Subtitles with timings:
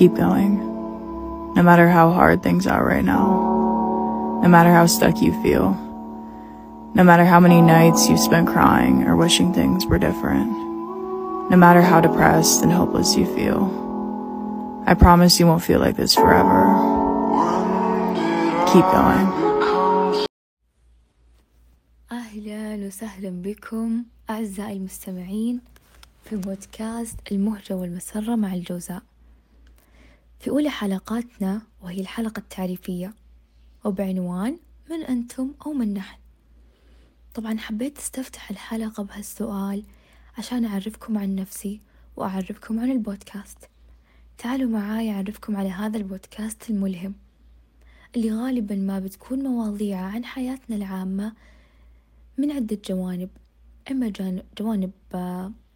[0.00, 0.53] Keep going.
[1.55, 4.39] No matter how hard things are right now.
[4.43, 5.73] No matter how stuck you feel.
[6.93, 10.51] No matter how many nights you've spent crying or wishing things were different.
[11.51, 13.61] No matter how depressed and hopeless you feel.
[14.87, 16.61] I promise you won't feel like this forever.
[18.71, 19.27] Keep going.
[22.11, 25.59] أهلا وسهلا بكم أعزائي المستمعين
[26.25, 29.01] في بودكاست المهجة والمسرة مع الجوزاء
[30.41, 33.13] في أولى حلقاتنا وهي الحلقة التعريفية
[33.85, 34.57] وبعنوان
[34.89, 36.19] من أنتم أو من نحن؟
[37.33, 39.83] طبعا حبيت أستفتح الحلقة بهالسؤال
[40.37, 41.81] عشان أعرفكم عن نفسي
[42.15, 43.57] وأعرفكم عن البودكاست.
[44.37, 47.13] تعالوا معاي أعرفكم على هذا البودكاست الملهم
[48.15, 51.33] اللي غالبا ما بتكون مواضيعه عن حياتنا العامة
[52.37, 53.29] من عدة جوانب
[53.91, 54.13] إما
[54.59, 54.91] جوانب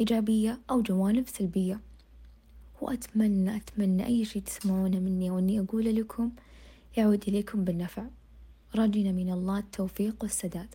[0.00, 1.80] إيجابية أو جوانب سلبية.
[2.80, 6.30] وأتمنى أتمنى أي شي تسمعونه مني وإني أقوله لكم
[6.96, 8.04] يعود إليكم بالنفع.
[8.74, 10.74] راجينا من الله التوفيق والسداد.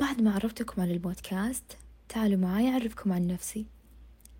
[0.00, 1.76] بعد ما عرفتكم عن البودكاست
[2.08, 3.66] تعالوا معاي أعرفكم عن نفسي.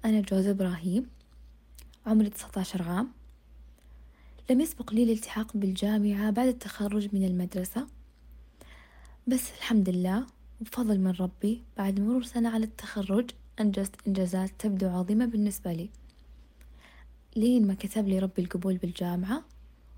[0.05, 1.07] أنا جوز إبراهيم
[2.07, 3.09] عمري 19 عام.
[4.51, 7.87] لم يسبق لي الالتحاق بالجامعة بعد التخرج من المدرسة.
[9.27, 10.27] بس الحمد لله
[10.61, 15.89] وبفضل من ربي بعد مرور سنة على التخرج أنجزت إنجازات تبدو عظيمة بالنسبة لي.
[17.37, 19.43] لين ما كتب لي ربي القبول بالجامعة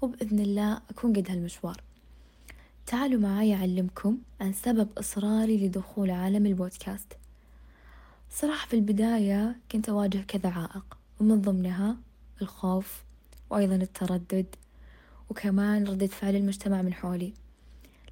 [0.03, 1.83] وبإذن الله أكون قد هالمشوار.
[2.87, 7.13] تعالوا معاي أعلمكم عن سبب إصراري لدخول عالم البودكاست.
[8.31, 11.97] صراحة في البداية كنت أواجه كذا عائق ومن ضمنها
[12.43, 13.03] الخوف
[13.51, 14.47] وأيضا التردد
[15.31, 17.33] وكمان ردة فعل المجتمع من حولي.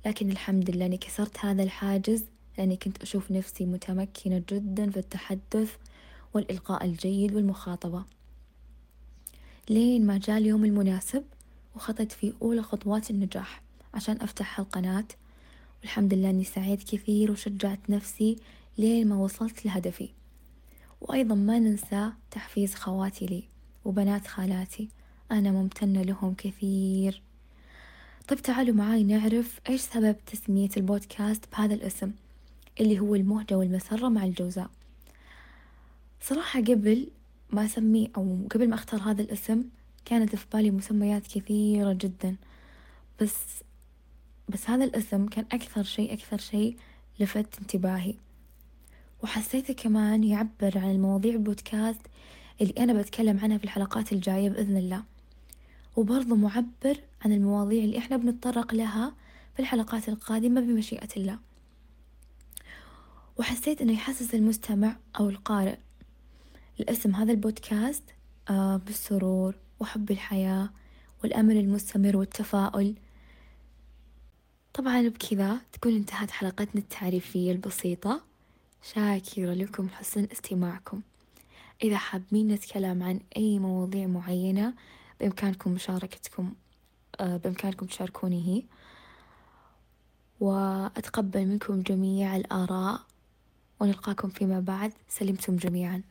[0.07, 2.25] لكن الحمد لله أني كسرت هذا الحاجز
[2.59, 5.77] لأني كنت أشوف نفسي متمكنة جدا في التحدث
[6.35, 8.05] والإلقاء الجيد والمخاطبة.
[9.71, 11.25] لين ما جاء اليوم المناسب
[11.77, 13.62] وخطت في أولى خطوات النجاح
[13.95, 15.05] عشان أفتح هالقناة
[15.81, 18.37] والحمد لله أني سعيت كثير وشجعت نفسي
[18.78, 20.09] لين ما وصلت لهدفي.
[21.00, 23.43] وأيضا ما ننسى تحفيز خواتي لي
[23.84, 24.88] وبنات خالاتي.
[25.33, 27.23] أنا ممتنة لهم كثير.
[28.28, 32.12] طيب تعالوا معاي نعرف إيش سبب تسمية البودكاست بهذا الاسم.
[32.81, 34.70] اللي هو المهجة والمسرة مع الجوزاء.
[36.20, 37.09] صراحة قبل
[37.50, 39.64] ما أسميه أو قبل ما أختار هذا الاسم
[40.04, 42.37] كانت في بالي مسميات كثيرة جدا.
[43.20, 43.34] بس
[44.48, 46.76] بس هذا الاسم كان أكثر شيء أكثر شيء
[47.20, 48.14] لفت انتباهي.
[49.22, 52.00] وحسيته كمان يعبر عن المواضيع البودكاست
[52.60, 55.03] اللي أنا بتكلم عنها في الحلقات الجاية بإذن الله.
[55.97, 59.14] وبرضه معبر عن المواضيع اللي إحنا بنتطرق لها
[59.54, 61.38] في الحلقات القادمة بمشيئة الله.
[63.39, 65.77] وحسيت إنه يحسس المستمع أو القارئ.
[66.81, 68.03] الاسم هذا البودكاست
[68.51, 70.71] آه بالسرور وحب الحياة
[71.23, 72.95] والأمل المستمر والتفاؤل.
[74.75, 78.21] طبعا بكذا تكون انتهت حلقتنا التعريفية البسيطة.
[78.83, 81.01] شاكرة لكم حسن استماعكم.
[81.83, 84.75] إذا حابين نتكلم عن أي مواضيع معينة
[85.21, 86.55] بإمكانكم مشاركتكم
[87.21, 88.63] آه، بإمكانكم تشاركوني هي.
[90.41, 93.01] وأتقبل منكم جميع الآراء.
[93.81, 94.92] ونلقاكم فيما بعد.
[95.09, 96.03] سلمتم جميعا.